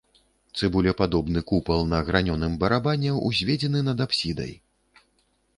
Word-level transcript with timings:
Цыбулепадобны 0.59 1.43
купал 1.51 1.85
на 1.91 2.01
гранёным 2.09 2.57
барабане 2.63 3.15
ўзведзены 3.27 3.85
над 3.91 4.03
апсідай. 4.07 4.51